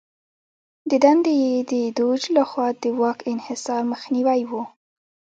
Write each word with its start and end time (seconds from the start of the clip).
د 0.89 0.91
دنده 1.03 1.31
یې 1.43 1.53
د 1.71 1.73
دوج 1.97 2.21
لخوا 2.37 2.67
د 2.83 2.83
واک 2.99 3.19
انحصار 3.33 3.81
مخنیوی 3.91 4.41
و. 4.49 4.51